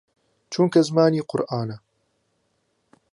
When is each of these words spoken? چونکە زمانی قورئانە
چونکە 0.51 0.79
زمانی 0.87 1.21
قورئانە 1.29 1.77